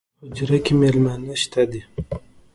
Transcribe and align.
پۀ 0.19 0.25
حجره 0.27 0.57
کې 0.65 0.73
میلمانۀ 0.81 1.33
شته 1.41 1.63
دي 1.71 1.81